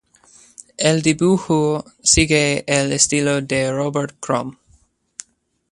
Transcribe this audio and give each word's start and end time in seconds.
El 0.79 1.03
dibujo 1.03 1.85
sigue 2.01 2.63
el 2.65 2.91
estilo 2.91 3.39
de 3.39 3.71
Robert 3.71 4.15
Crumb. 4.19 4.57